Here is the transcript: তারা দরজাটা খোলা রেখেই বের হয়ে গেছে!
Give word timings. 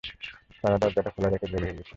তারা 0.61 0.77
দরজাটা 0.81 1.11
খোলা 1.13 1.27
রেখেই 1.29 1.49
বের 1.51 1.63
হয়ে 1.63 1.75
গেছে! 1.77 1.89